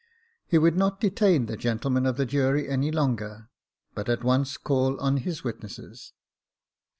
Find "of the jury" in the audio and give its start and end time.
2.07-2.67